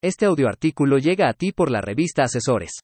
Este 0.00 0.26
audioartículo 0.26 0.98
llega 0.98 1.28
a 1.28 1.32
ti 1.32 1.50
por 1.50 1.72
la 1.72 1.80
revista 1.80 2.22
Asesores. 2.22 2.78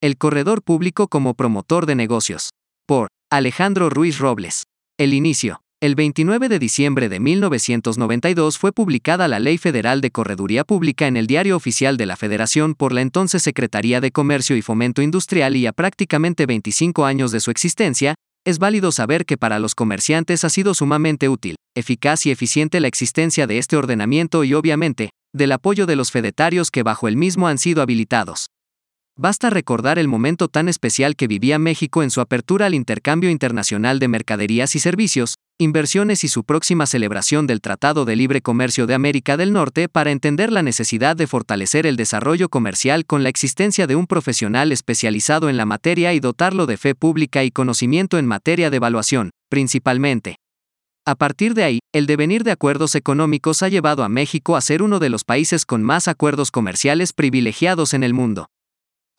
El 0.00 0.16
corredor 0.16 0.62
público 0.62 1.08
como 1.08 1.34
promotor 1.34 1.86
de 1.86 1.96
negocios. 1.96 2.50
Por 2.86 3.08
Alejandro 3.32 3.90
Ruiz 3.90 4.20
Robles. 4.20 4.62
El 4.96 5.12
inicio. 5.12 5.60
El 5.82 5.96
29 5.96 6.48
de 6.48 6.60
diciembre 6.60 7.08
de 7.08 7.18
1992 7.18 8.58
fue 8.58 8.70
publicada 8.70 9.26
la 9.26 9.40
Ley 9.40 9.58
Federal 9.58 10.00
de 10.00 10.12
Correduría 10.12 10.62
Pública 10.62 11.08
en 11.08 11.16
el 11.16 11.26
Diario 11.26 11.56
Oficial 11.56 11.96
de 11.96 12.06
la 12.06 12.14
Federación 12.14 12.76
por 12.76 12.92
la 12.92 13.00
entonces 13.00 13.42
Secretaría 13.42 14.00
de 14.00 14.12
Comercio 14.12 14.56
y 14.56 14.62
Fomento 14.62 15.02
Industrial 15.02 15.56
y 15.56 15.66
a 15.66 15.72
prácticamente 15.72 16.46
25 16.46 17.06
años 17.06 17.32
de 17.32 17.40
su 17.40 17.50
existencia, 17.50 18.14
es 18.46 18.60
válido 18.60 18.92
saber 18.92 19.26
que 19.26 19.36
para 19.36 19.58
los 19.58 19.74
comerciantes 19.74 20.44
ha 20.44 20.48
sido 20.48 20.74
sumamente 20.74 21.28
útil, 21.28 21.56
eficaz 21.74 22.24
y 22.24 22.30
eficiente 22.30 22.78
la 22.78 22.86
existencia 22.86 23.48
de 23.48 23.58
este 23.58 23.76
ordenamiento 23.76 24.44
y 24.44 24.54
obviamente, 24.54 25.10
del 25.34 25.52
apoyo 25.52 25.84
de 25.84 25.96
los 25.96 26.12
fedetarios 26.12 26.70
que 26.70 26.84
bajo 26.84 27.08
el 27.08 27.16
mismo 27.16 27.48
han 27.48 27.58
sido 27.58 27.82
habilitados. 27.82 28.46
Basta 29.16 29.50
recordar 29.50 29.98
el 29.98 30.08
momento 30.08 30.48
tan 30.48 30.68
especial 30.68 31.16
que 31.16 31.26
vivía 31.26 31.58
México 31.58 32.02
en 32.02 32.10
su 32.10 32.20
apertura 32.20 32.66
al 32.66 32.74
intercambio 32.74 33.30
internacional 33.30 33.98
de 33.98 34.08
mercaderías 34.08 34.74
y 34.74 34.80
servicios, 34.80 35.34
inversiones 35.58 36.24
y 36.24 36.28
su 36.28 36.44
próxima 36.44 36.86
celebración 36.86 37.46
del 37.46 37.60
Tratado 37.60 38.04
de 38.04 38.16
Libre 38.16 38.42
Comercio 38.42 38.86
de 38.86 38.94
América 38.94 39.36
del 39.36 39.52
Norte 39.52 39.88
para 39.88 40.10
entender 40.10 40.50
la 40.50 40.62
necesidad 40.62 41.16
de 41.16 41.26
fortalecer 41.26 41.86
el 41.86 41.96
desarrollo 41.96 42.48
comercial 42.48 43.04
con 43.04 43.22
la 43.22 43.28
existencia 43.28 43.86
de 43.86 43.96
un 43.96 44.06
profesional 44.06 44.72
especializado 44.72 45.48
en 45.48 45.56
la 45.56 45.66
materia 45.66 46.12
y 46.12 46.20
dotarlo 46.20 46.66
de 46.66 46.76
fe 46.76 46.94
pública 46.94 47.44
y 47.44 47.50
conocimiento 47.50 48.18
en 48.18 48.26
materia 48.26 48.70
de 48.70 48.76
evaluación, 48.76 49.30
principalmente. 49.48 50.36
A 51.06 51.16
partir 51.16 51.52
de 51.52 51.64
ahí, 51.64 51.80
el 51.92 52.06
devenir 52.06 52.44
de 52.44 52.50
acuerdos 52.50 52.94
económicos 52.94 53.62
ha 53.62 53.68
llevado 53.68 54.04
a 54.04 54.08
México 54.08 54.56
a 54.56 54.62
ser 54.62 54.82
uno 54.82 55.00
de 55.00 55.10
los 55.10 55.24
países 55.24 55.66
con 55.66 55.82
más 55.82 56.08
acuerdos 56.08 56.50
comerciales 56.50 57.12
privilegiados 57.12 57.92
en 57.92 58.02
el 58.04 58.14
mundo. 58.14 58.46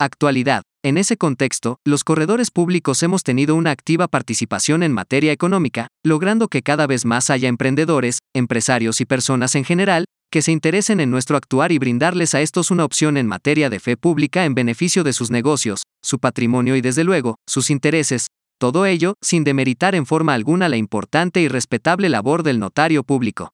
Actualidad. 0.00 0.62
En 0.84 0.98
ese 0.98 1.16
contexto, 1.16 1.78
los 1.84 2.02
corredores 2.02 2.50
públicos 2.50 3.04
hemos 3.04 3.22
tenido 3.22 3.54
una 3.54 3.70
activa 3.70 4.08
participación 4.08 4.82
en 4.82 4.92
materia 4.92 5.30
económica, 5.30 5.86
logrando 6.04 6.48
que 6.48 6.62
cada 6.62 6.88
vez 6.88 7.04
más 7.04 7.30
haya 7.30 7.48
emprendedores, 7.48 8.18
empresarios 8.34 9.00
y 9.00 9.04
personas 9.04 9.54
en 9.54 9.64
general, 9.64 10.06
que 10.32 10.42
se 10.42 10.50
interesen 10.50 10.98
en 10.98 11.10
nuestro 11.12 11.36
actuar 11.36 11.70
y 11.70 11.78
brindarles 11.78 12.34
a 12.34 12.40
estos 12.40 12.72
una 12.72 12.84
opción 12.84 13.16
en 13.16 13.28
materia 13.28 13.70
de 13.70 13.78
fe 13.78 13.96
pública 13.96 14.44
en 14.44 14.54
beneficio 14.54 15.04
de 15.04 15.12
sus 15.12 15.30
negocios, 15.30 15.82
su 16.02 16.18
patrimonio 16.18 16.74
y 16.74 16.80
desde 16.80 17.04
luego, 17.04 17.36
sus 17.48 17.70
intereses, 17.70 18.26
todo 18.58 18.86
ello, 18.86 19.14
sin 19.22 19.44
demeritar 19.44 19.94
en 19.94 20.06
forma 20.06 20.34
alguna 20.34 20.68
la 20.68 20.76
importante 20.76 21.40
y 21.40 21.48
respetable 21.48 22.08
labor 22.08 22.42
del 22.42 22.58
notario 22.58 23.04
público. 23.04 23.50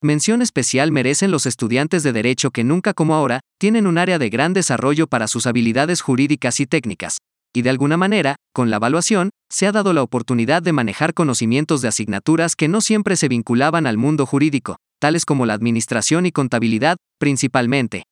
Mención 0.00 0.42
especial 0.42 0.92
merecen 0.92 1.30
los 1.32 1.44
estudiantes 1.44 2.04
de 2.04 2.12
Derecho 2.12 2.50
que 2.50 2.62
nunca 2.62 2.94
como 2.94 3.14
ahora, 3.14 3.40
tienen 3.58 3.86
un 3.86 3.98
área 3.98 4.18
de 4.18 4.30
gran 4.30 4.52
desarrollo 4.52 5.08
para 5.08 5.26
sus 5.26 5.46
habilidades 5.46 6.02
jurídicas 6.02 6.60
y 6.60 6.66
técnicas, 6.66 7.18
y 7.52 7.62
de 7.62 7.70
alguna 7.70 7.96
manera, 7.96 8.36
con 8.54 8.70
la 8.70 8.76
evaluación, 8.76 9.30
se 9.50 9.66
ha 9.66 9.72
dado 9.72 9.92
la 9.92 10.02
oportunidad 10.02 10.62
de 10.62 10.72
manejar 10.72 11.14
conocimientos 11.14 11.82
de 11.82 11.88
asignaturas 11.88 12.54
que 12.54 12.68
no 12.68 12.80
siempre 12.80 13.16
se 13.16 13.28
vinculaban 13.28 13.86
al 13.86 13.96
mundo 13.96 14.26
jurídico, 14.26 14.76
tales 15.00 15.24
como 15.24 15.46
la 15.46 15.54
administración 15.54 16.26
y 16.26 16.32
contabilidad, 16.32 16.96
principalmente. 17.18 18.04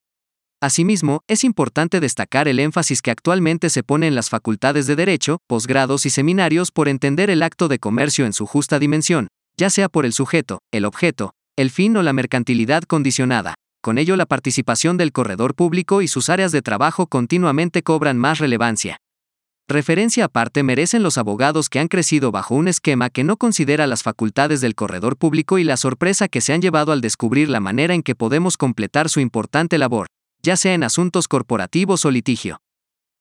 Asimismo, 0.66 1.20
es 1.28 1.44
importante 1.44 2.00
destacar 2.00 2.48
el 2.48 2.58
énfasis 2.58 3.00
que 3.00 3.12
actualmente 3.12 3.70
se 3.70 3.84
pone 3.84 4.08
en 4.08 4.16
las 4.16 4.30
facultades 4.30 4.88
de 4.88 4.96
Derecho, 4.96 5.38
posgrados 5.46 6.06
y 6.06 6.10
seminarios 6.10 6.72
por 6.72 6.88
entender 6.88 7.30
el 7.30 7.44
acto 7.44 7.68
de 7.68 7.78
comercio 7.78 8.26
en 8.26 8.32
su 8.32 8.46
justa 8.46 8.80
dimensión, 8.80 9.28
ya 9.56 9.70
sea 9.70 9.88
por 9.88 10.04
el 10.04 10.12
sujeto, 10.12 10.58
el 10.72 10.84
objeto, 10.84 11.30
el 11.54 11.70
fin 11.70 11.96
o 11.96 12.02
la 12.02 12.12
mercantilidad 12.12 12.82
condicionada. 12.82 13.54
Con 13.80 13.96
ello 13.96 14.16
la 14.16 14.26
participación 14.26 14.96
del 14.96 15.12
corredor 15.12 15.54
público 15.54 16.02
y 16.02 16.08
sus 16.08 16.30
áreas 16.30 16.50
de 16.50 16.62
trabajo 16.62 17.06
continuamente 17.06 17.84
cobran 17.84 18.18
más 18.18 18.40
relevancia. 18.40 18.96
Referencia 19.68 20.24
aparte 20.24 20.64
merecen 20.64 21.04
los 21.04 21.16
abogados 21.16 21.68
que 21.68 21.78
han 21.78 21.86
crecido 21.86 22.32
bajo 22.32 22.56
un 22.56 22.66
esquema 22.66 23.08
que 23.08 23.22
no 23.22 23.36
considera 23.36 23.86
las 23.86 24.02
facultades 24.02 24.60
del 24.60 24.74
corredor 24.74 25.16
público 25.16 25.58
y 25.58 25.64
la 25.64 25.76
sorpresa 25.76 26.26
que 26.26 26.40
se 26.40 26.52
han 26.52 26.60
llevado 26.60 26.90
al 26.90 27.02
descubrir 27.02 27.48
la 27.50 27.60
manera 27.60 27.94
en 27.94 28.02
que 28.02 28.16
podemos 28.16 28.56
completar 28.56 29.08
su 29.08 29.20
importante 29.20 29.78
labor 29.78 30.08
ya 30.46 30.56
sea 30.56 30.74
en 30.74 30.84
asuntos 30.84 31.26
corporativos 31.26 32.04
o 32.04 32.10
litigio. 32.12 32.60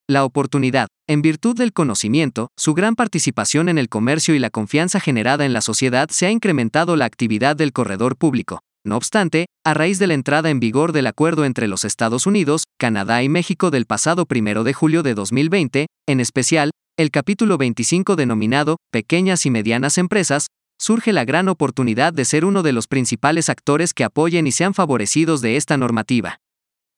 La 0.07 0.23
oportunidad, 0.23 0.87
en 1.09 1.23
virtud 1.23 1.57
del 1.57 1.73
conocimiento, 1.73 2.49
su 2.55 2.75
gran 2.75 2.95
participación 2.95 3.67
en 3.67 3.79
el 3.79 3.89
comercio 3.89 4.35
y 4.35 4.39
la 4.39 4.51
confianza 4.51 4.99
generada 4.99 5.43
en 5.43 5.51
la 5.51 5.61
sociedad 5.61 6.07
se 6.09 6.27
ha 6.27 6.31
incrementado 6.31 6.95
la 6.95 7.05
actividad 7.05 7.55
del 7.55 7.73
corredor 7.73 8.15
público. 8.15 8.59
No 8.85 8.95
obstante, 8.95 9.47
a 9.65 9.73
raíz 9.73 9.97
de 9.97 10.05
la 10.05 10.13
entrada 10.13 10.51
en 10.51 10.59
vigor 10.59 10.91
del 10.91 11.07
acuerdo 11.07 11.45
entre 11.45 11.67
los 11.67 11.83
Estados 11.83 12.27
Unidos, 12.27 12.65
Canadá 12.77 13.23
y 13.23 13.29
México 13.29 13.71
del 13.71 13.87
pasado 13.87 14.27
1 14.29 14.63
de 14.63 14.73
julio 14.73 15.01
de 15.01 15.15
2020, 15.15 15.87
en 16.07 16.19
especial, 16.19 16.69
el 16.95 17.09
capítulo 17.09 17.57
25 17.57 18.15
denominado 18.15 18.77
Pequeñas 18.91 19.47
y 19.47 19.49
Medianas 19.49 19.97
Empresas, 19.97 20.45
surge 20.79 21.11
la 21.11 21.25
gran 21.25 21.47
oportunidad 21.49 22.13
de 22.13 22.25
ser 22.25 22.45
uno 22.45 22.61
de 22.61 22.73
los 22.73 22.85
principales 22.85 23.49
actores 23.49 23.95
que 23.95 24.03
apoyen 24.03 24.45
y 24.45 24.51
sean 24.51 24.75
favorecidos 24.75 25.41
de 25.41 25.55
esta 25.55 25.77
normativa. 25.77 26.37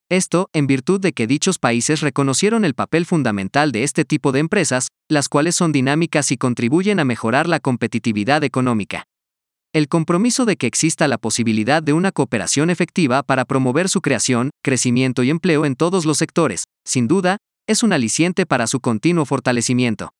Esto, 0.09 0.50
en 0.53 0.68
virtud 0.68 1.01
de 1.01 1.12
que 1.12 1.28
dichos 1.28 1.59
países 1.59 2.00
reconocieron 2.00 2.63
el 2.63 2.73
papel 2.73 3.06
fundamental 3.06 3.73
de 3.73 3.84
este 3.84 4.06
tipo 4.06 4.31
de 4.31 4.40
empresas, 4.40 4.88
las 5.09 5.28
cuales 5.28 5.56
son 5.56 5.73
dinámicas 5.73 6.31
y 6.31 6.38
contribuyen 6.38 7.01
a 7.01 7.06
mejorar 7.06 7.50
la 7.50 7.59
competitividad 7.59 8.46
económica. 8.46 9.03
El 9.73 9.90
compromiso 9.90 10.46
de 10.46 10.56
que 10.56 10.66
exista 10.66 11.09
la 11.09 11.17
posibilidad 11.17 11.84
de 11.84 11.91
una 11.91 12.13
cooperación 12.13 12.69
efectiva 12.69 13.22
para 13.22 13.44
promover 13.44 13.90
su 13.90 14.00
creación, 14.00 14.51
crecimiento 14.63 15.23
y 15.23 15.29
empleo 15.29 15.66
en 15.66 15.75
todos 15.75 16.06
los 16.06 16.17
sectores, 16.17 16.63
sin 16.85 17.09
duda, 17.09 17.38
es 17.67 17.84
un 17.84 17.91
aliciente 17.91 18.46
para 18.46 18.66
su 18.67 18.79
continuo 18.79 19.25
fortalecimiento. 19.25 20.12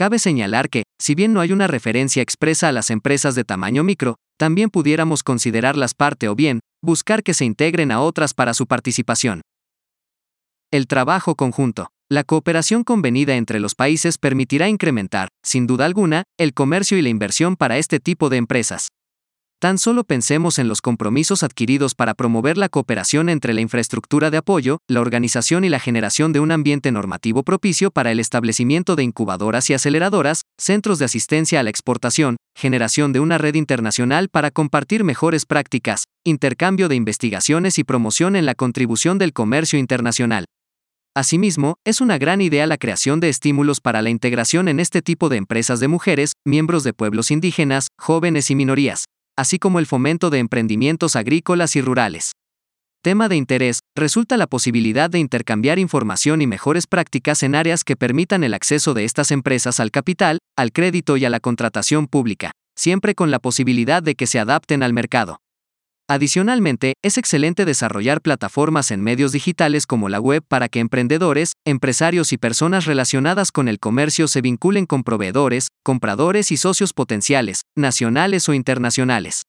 Cabe 0.00 0.18
señalar 0.18 0.70
que, 0.70 0.84
si 0.98 1.14
bien 1.14 1.34
no 1.34 1.42
hay 1.42 1.52
una 1.52 1.66
referencia 1.66 2.22
expresa 2.22 2.68
a 2.68 2.72
las 2.72 2.88
empresas 2.88 3.34
de 3.34 3.44
tamaño 3.44 3.84
micro, 3.84 4.16
también 4.38 4.70
pudiéramos 4.70 5.22
considerarlas 5.22 5.92
parte 5.92 6.26
o 6.30 6.34
bien, 6.34 6.60
buscar 6.82 7.22
que 7.22 7.34
se 7.34 7.44
integren 7.44 7.92
a 7.92 8.00
otras 8.00 8.32
para 8.32 8.54
su 8.54 8.66
participación. 8.66 9.42
El 10.70 10.86
trabajo 10.86 11.34
conjunto. 11.34 11.90
La 12.08 12.24
cooperación 12.24 12.82
convenida 12.82 13.36
entre 13.36 13.60
los 13.60 13.74
países 13.74 14.16
permitirá 14.16 14.70
incrementar, 14.70 15.28
sin 15.44 15.66
duda 15.66 15.84
alguna, 15.84 16.24
el 16.38 16.54
comercio 16.54 16.96
y 16.96 17.02
la 17.02 17.10
inversión 17.10 17.56
para 17.56 17.76
este 17.76 18.00
tipo 18.00 18.30
de 18.30 18.38
empresas. 18.38 18.88
Tan 19.60 19.76
solo 19.76 20.04
pensemos 20.04 20.58
en 20.58 20.68
los 20.68 20.80
compromisos 20.80 21.42
adquiridos 21.42 21.94
para 21.94 22.14
promover 22.14 22.56
la 22.56 22.70
cooperación 22.70 23.28
entre 23.28 23.52
la 23.52 23.60
infraestructura 23.60 24.30
de 24.30 24.38
apoyo, 24.38 24.78
la 24.88 25.02
organización 25.02 25.64
y 25.64 25.68
la 25.68 25.78
generación 25.78 26.32
de 26.32 26.40
un 26.40 26.50
ambiente 26.50 26.90
normativo 26.90 27.42
propicio 27.42 27.90
para 27.90 28.10
el 28.10 28.20
establecimiento 28.20 28.96
de 28.96 29.02
incubadoras 29.02 29.68
y 29.68 29.74
aceleradoras, 29.74 30.44
centros 30.58 30.98
de 30.98 31.04
asistencia 31.04 31.60
a 31.60 31.62
la 31.62 31.68
exportación, 31.68 32.36
generación 32.56 33.12
de 33.12 33.20
una 33.20 33.36
red 33.36 33.54
internacional 33.54 34.30
para 34.30 34.50
compartir 34.50 35.04
mejores 35.04 35.44
prácticas, 35.44 36.04
intercambio 36.24 36.88
de 36.88 36.94
investigaciones 36.94 37.78
y 37.78 37.84
promoción 37.84 38.36
en 38.36 38.46
la 38.46 38.54
contribución 38.54 39.18
del 39.18 39.34
comercio 39.34 39.78
internacional. 39.78 40.46
Asimismo, 41.14 41.74
es 41.84 42.00
una 42.00 42.16
gran 42.16 42.40
idea 42.40 42.66
la 42.66 42.78
creación 42.78 43.20
de 43.20 43.28
estímulos 43.28 43.82
para 43.82 44.00
la 44.00 44.08
integración 44.08 44.68
en 44.68 44.80
este 44.80 45.02
tipo 45.02 45.28
de 45.28 45.36
empresas 45.36 45.80
de 45.80 45.88
mujeres, 45.88 46.32
miembros 46.46 46.82
de 46.82 46.94
pueblos 46.94 47.30
indígenas, 47.30 47.88
jóvenes 47.98 48.50
y 48.50 48.54
minorías, 48.54 49.04
así 49.36 49.58
como 49.58 49.78
el 49.78 49.86
fomento 49.86 50.30
de 50.30 50.38
emprendimientos 50.38 51.16
agrícolas 51.16 51.76
y 51.76 51.80
rurales. 51.80 52.32
Tema 53.02 53.28
de 53.28 53.36
interés, 53.36 53.78
resulta 53.96 54.36
la 54.36 54.46
posibilidad 54.46 55.08
de 55.08 55.18
intercambiar 55.18 55.78
información 55.78 56.42
y 56.42 56.46
mejores 56.46 56.86
prácticas 56.86 57.42
en 57.42 57.54
áreas 57.54 57.82
que 57.82 57.96
permitan 57.96 58.44
el 58.44 58.52
acceso 58.52 58.92
de 58.92 59.04
estas 59.04 59.30
empresas 59.30 59.80
al 59.80 59.90
capital, 59.90 60.38
al 60.56 60.70
crédito 60.70 61.16
y 61.16 61.24
a 61.24 61.30
la 61.30 61.40
contratación 61.40 62.08
pública, 62.08 62.52
siempre 62.76 63.14
con 63.14 63.30
la 63.30 63.38
posibilidad 63.38 64.02
de 64.02 64.14
que 64.14 64.26
se 64.26 64.38
adapten 64.38 64.82
al 64.82 64.92
mercado. 64.92 65.38
Adicionalmente, 66.10 66.94
es 67.04 67.18
excelente 67.18 67.64
desarrollar 67.64 68.20
plataformas 68.20 68.90
en 68.90 69.00
medios 69.00 69.30
digitales 69.30 69.86
como 69.86 70.08
la 70.08 70.18
web 70.18 70.42
para 70.48 70.68
que 70.68 70.80
emprendedores, 70.80 71.52
empresarios 71.64 72.32
y 72.32 72.36
personas 72.36 72.84
relacionadas 72.84 73.52
con 73.52 73.68
el 73.68 73.78
comercio 73.78 74.26
se 74.26 74.40
vinculen 74.40 74.86
con 74.86 75.04
proveedores, 75.04 75.68
compradores 75.84 76.50
y 76.50 76.56
socios 76.56 76.94
potenciales, 76.94 77.60
nacionales 77.76 78.48
o 78.48 78.54
internacionales. 78.54 79.42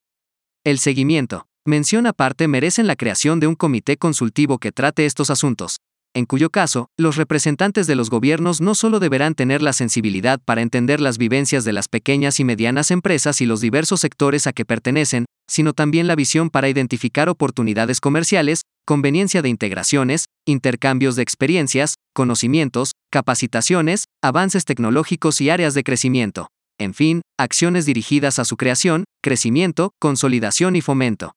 El 0.63 0.77
seguimiento. 0.77 1.47
Mención 1.65 2.05
aparte 2.05 2.47
merecen 2.47 2.85
la 2.85 2.95
creación 2.95 3.39
de 3.39 3.47
un 3.47 3.55
comité 3.55 3.97
consultivo 3.97 4.59
que 4.59 4.71
trate 4.71 5.07
estos 5.07 5.31
asuntos, 5.31 5.77
en 6.13 6.25
cuyo 6.25 6.49
caso, 6.49 6.89
los 6.97 7.15
representantes 7.15 7.87
de 7.87 7.95
los 7.95 8.09
gobiernos 8.09 8.59
no 8.59 8.75
solo 8.75 8.99
deberán 8.99 9.33
tener 9.33 9.61
la 9.61 9.71
sensibilidad 9.71 10.41
para 10.43 10.61
entender 10.61 10.99
las 10.99 11.17
vivencias 11.17 11.63
de 11.63 11.71
las 11.71 11.87
pequeñas 11.87 12.41
y 12.41 12.43
medianas 12.43 12.91
empresas 12.91 13.39
y 13.39 13.45
los 13.45 13.61
diversos 13.61 14.01
sectores 14.01 14.45
a 14.45 14.51
que 14.51 14.65
pertenecen, 14.65 15.25
sino 15.51 15.73
también 15.73 16.07
la 16.07 16.15
visión 16.15 16.49
para 16.49 16.69
identificar 16.69 17.27
oportunidades 17.27 17.99
comerciales, 17.99 18.61
conveniencia 18.85 19.41
de 19.41 19.49
integraciones, 19.49 20.25
intercambios 20.47 21.17
de 21.17 21.23
experiencias, 21.23 21.95
conocimientos, 22.13 22.93
capacitaciones, 23.11 24.05
avances 24.23 24.63
tecnológicos 24.63 25.41
y 25.41 25.49
áreas 25.49 25.73
de 25.73 25.83
crecimiento. 25.83 26.47
En 26.79 26.93
fin, 26.93 27.21
acciones 27.37 27.85
dirigidas 27.85 28.39
a 28.39 28.45
su 28.45 28.55
creación, 28.55 29.03
crecimiento, 29.21 29.91
consolidación 29.99 30.77
y 30.77 30.81
fomento. 30.81 31.33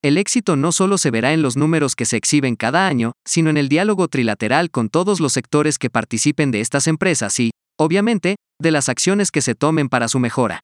El 0.00 0.16
éxito 0.16 0.54
no 0.54 0.70
solo 0.70 0.96
se 0.96 1.10
verá 1.10 1.32
en 1.32 1.42
los 1.42 1.56
números 1.56 1.96
que 1.96 2.06
se 2.06 2.16
exhiben 2.16 2.54
cada 2.54 2.86
año, 2.86 3.12
sino 3.26 3.50
en 3.50 3.56
el 3.56 3.68
diálogo 3.68 4.06
trilateral 4.06 4.70
con 4.70 4.90
todos 4.90 5.18
los 5.18 5.32
sectores 5.32 5.76
que 5.76 5.90
participen 5.90 6.52
de 6.52 6.60
estas 6.60 6.86
empresas 6.86 7.38
y, 7.40 7.50
obviamente, 7.76 8.36
de 8.60 8.70
las 8.70 8.88
acciones 8.88 9.32
que 9.32 9.42
se 9.42 9.56
tomen 9.56 9.88
para 9.88 10.06
su 10.06 10.20
mejora. 10.20 10.60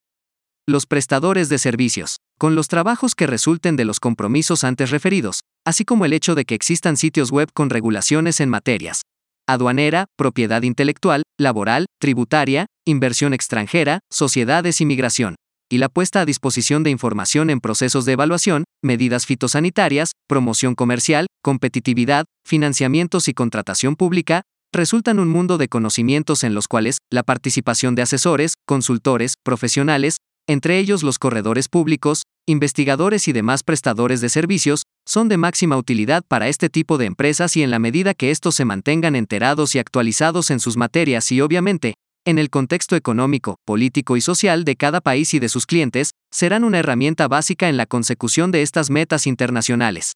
Los 0.68 0.86
prestadores 0.86 1.48
de 1.48 1.58
servicios, 1.58 2.16
con 2.38 2.54
los 2.54 2.68
trabajos 2.68 3.14
que 3.14 3.26
resulten 3.26 3.76
de 3.76 3.84
los 3.84 4.00
compromisos 4.00 4.64
antes 4.64 4.90
referidos, 4.90 5.40
así 5.64 5.84
como 5.84 6.04
el 6.04 6.12
hecho 6.12 6.34
de 6.34 6.44
que 6.44 6.54
existan 6.54 6.96
sitios 6.96 7.30
web 7.30 7.48
con 7.52 7.70
regulaciones 7.70 8.40
en 8.40 8.50
materias 8.50 9.02
aduanera, 9.48 10.06
propiedad 10.16 10.62
intelectual, 10.62 11.22
laboral, 11.38 11.86
tributaria, 12.00 12.66
inversión 12.84 13.32
extranjera, 13.32 14.00
sociedades 14.10 14.80
y 14.80 14.86
migración 14.86 15.36
y 15.68 15.78
la 15.78 15.88
puesta 15.88 16.20
a 16.20 16.24
disposición 16.24 16.82
de 16.84 16.90
información 16.90 17.50
en 17.50 17.60
procesos 17.60 18.04
de 18.04 18.12
evaluación, 18.12 18.64
medidas 18.84 19.26
fitosanitarias, 19.26 20.12
promoción 20.28 20.74
comercial, 20.74 21.26
competitividad, 21.42 22.24
financiamientos 22.46 23.28
y 23.28 23.34
contratación 23.34 23.96
pública, 23.96 24.42
resultan 24.72 25.18
un 25.18 25.28
mundo 25.28 25.58
de 25.58 25.68
conocimientos 25.68 26.44
en 26.44 26.54
los 26.54 26.68
cuales 26.68 26.98
la 27.10 27.22
participación 27.22 27.94
de 27.94 28.02
asesores, 28.02 28.54
consultores, 28.66 29.34
profesionales, 29.42 30.18
entre 30.46 30.78
ellos 30.78 31.02
los 31.02 31.18
corredores 31.18 31.68
públicos, 31.68 32.22
investigadores 32.46 33.26
y 33.26 33.32
demás 33.32 33.64
prestadores 33.64 34.20
de 34.20 34.28
servicios, 34.28 34.82
son 35.04 35.28
de 35.28 35.36
máxima 35.36 35.76
utilidad 35.76 36.22
para 36.26 36.48
este 36.48 36.70
tipo 36.70 36.96
de 36.96 37.06
empresas 37.06 37.56
y 37.56 37.64
en 37.64 37.72
la 37.72 37.80
medida 37.80 38.14
que 38.14 38.30
estos 38.30 38.54
se 38.54 38.64
mantengan 38.64 39.16
enterados 39.16 39.74
y 39.74 39.80
actualizados 39.80 40.50
en 40.50 40.60
sus 40.60 40.76
materias 40.76 41.30
y 41.32 41.40
obviamente, 41.40 41.94
en 42.24 42.38
el 42.38 42.50
contexto 42.50 42.96
económico, 42.96 43.56
político 43.64 44.16
y 44.16 44.20
social 44.20 44.64
de 44.64 44.76
cada 44.76 45.00
país 45.00 45.34
y 45.34 45.38
de 45.38 45.48
sus 45.48 45.66
clientes, 45.66 46.10
serán 46.32 46.64
una 46.64 46.78
herramienta 46.78 47.28
básica 47.28 47.68
en 47.68 47.76
la 47.76 47.86
consecución 47.86 48.52
de 48.52 48.62
estas 48.62 48.90
metas 48.90 49.26
internacionales. 49.26 50.12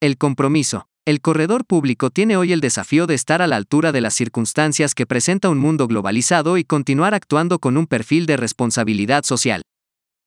El 0.00 0.18
compromiso. 0.18 0.86
El 1.06 1.20
corredor 1.20 1.66
público 1.66 2.08
tiene 2.08 2.38
hoy 2.38 2.52
el 2.52 2.62
desafío 2.62 3.06
de 3.06 3.14
estar 3.14 3.42
a 3.42 3.46
la 3.46 3.56
altura 3.56 3.92
de 3.92 4.00
las 4.00 4.14
circunstancias 4.14 4.94
que 4.94 5.04
presenta 5.04 5.50
un 5.50 5.58
mundo 5.58 5.86
globalizado 5.86 6.56
y 6.56 6.64
continuar 6.64 7.12
actuando 7.12 7.58
con 7.58 7.76
un 7.76 7.86
perfil 7.86 8.24
de 8.24 8.38
responsabilidad 8.38 9.22
social. 9.22 9.62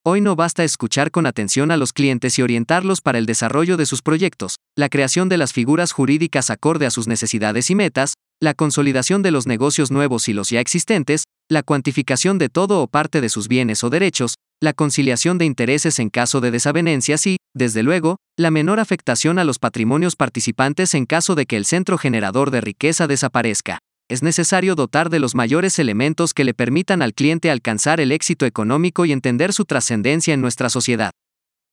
Hoy 0.10 0.22
no 0.22 0.38
basta 0.38 0.64
escuchar 0.64 1.12
con 1.12 1.26
atención 1.26 1.70
a 1.70 1.76
los 1.76 1.92
clientes 1.92 2.40
y 2.40 2.42
orientarlos 2.42 3.02
para 3.02 3.18
el 3.18 3.26
desarrollo 3.26 3.76
de 3.76 3.86
sus 3.86 4.02
proyectos, 4.02 4.56
la 4.74 4.88
creación 4.88 5.28
de 5.28 5.36
las 5.36 5.52
figuras 5.52 5.92
jurídicas 5.92 6.50
acorde 6.50 6.86
a 6.86 6.92
sus 6.92 7.10
necesidades 7.10 7.70
y 7.70 7.76
metas, 7.76 8.14
la 8.42 8.54
consolidación 8.54 9.22
de 9.22 9.32
los 9.32 9.48
negocios 9.48 9.92
nuevos 9.92 10.30
y 10.30 10.34
los 10.34 10.50
ya 10.50 10.62
existentes, 10.62 11.26
la 11.50 11.62
cuantificación 11.62 12.38
de 12.38 12.48
todo 12.48 12.82
o 12.82 12.88
parte 12.88 13.20
de 13.20 13.28
sus 13.28 13.50
bienes 13.50 13.84
o 13.84 13.90
derechos, 13.90 14.36
la 14.62 14.72
conciliación 14.72 15.38
de 15.40 15.44
intereses 15.44 16.00
en 16.00 16.10
caso 16.10 16.40
de 16.40 16.52
desavenencias 16.52 17.28
y, 17.28 17.36
desde 17.54 17.84
luego, 17.84 18.16
la 18.38 18.50
menor 18.50 18.80
afectación 18.80 19.40
a 19.40 19.44
los 19.44 19.60
patrimonios 19.60 20.16
participantes 20.16 20.94
en 20.94 21.06
caso 21.06 21.36
de 21.36 21.46
que 21.46 21.58
el 21.58 21.66
centro 21.66 21.98
generador 21.98 22.50
de 22.50 22.62
riqueza 22.62 23.08
desaparezca. 23.08 23.80
Es 24.10 24.24
necesario 24.24 24.76
dotar 24.76 25.10
de 25.10 25.20
los 25.20 25.36
mayores 25.36 25.80
elementos 25.80 26.34
que 26.34 26.46
le 26.46 26.54
permitan 26.54 27.02
al 27.02 27.14
cliente 27.14 27.52
alcanzar 27.52 28.00
el 28.00 28.14
éxito 28.14 28.46
económico 28.46 29.04
y 29.04 29.12
entender 29.12 29.52
su 29.52 29.66
trascendencia 29.66 30.34
en 30.34 30.40
nuestra 30.40 30.70
sociedad. 30.70 31.12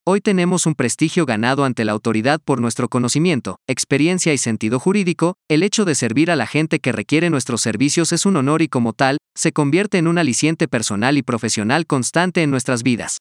Hoy 0.04 0.20
tenemos 0.20 0.66
un 0.66 0.74
prestigio 0.74 1.26
ganado 1.26 1.64
ante 1.64 1.84
la 1.84 1.92
autoridad 1.92 2.40
por 2.44 2.60
nuestro 2.60 2.88
conocimiento, 2.88 3.60
experiencia 3.68 4.34
y 4.34 4.38
sentido 4.38 4.80
jurídico, 4.80 5.36
el 5.48 5.62
hecho 5.62 5.84
de 5.84 5.94
servir 5.94 6.28
a 6.28 6.36
la 6.36 6.48
gente 6.48 6.80
que 6.80 6.90
requiere 6.90 7.30
nuestros 7.30 7.60
servicios 7.60 8.12
es 8.12 8.26
un 8.26 8.36
honor 8.36 8.62
y 8.62 8.68
como 8.68 8.94
tal, 8.94 9.18
se 9.36 9.52
convierte 9.52 9.98
en 9.98 10.08
un 10.08 10.18
aliciente 10.18 10.66
personal 10.66 11.16
y 11.16 11.22
profesional 11.22 11.86
constante 11.86 12.42
en 12.42 12.50
nuestras 12.50 12.82
vidas. 12.82 13.18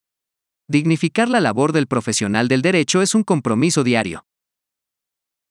Dignificar 0.67 1.29
la 1.29 1.39
labor 1.39 1.71
del 1.71 1.85
profesional 1.85 2.47
del 2.47 2.63
derecho 2.63 3.03
es 3.03 3.13
un 3.13 3.23
compromiso 3.23 3.83
diario. 3.83 4.25